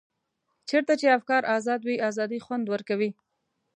چېرته 0.69 0.93
چې 0.99 1.15
افکار 1.17 1.41
ازاد 1.57 1.81
وي 1.83 1.97
ازادي 2.09 2.39
خوند 2.45 2.65
ورکوي. 2.73 3.09